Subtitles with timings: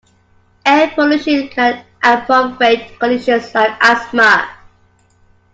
[0.65, 4.49] Air pollution can aggravate conditions like Asthma.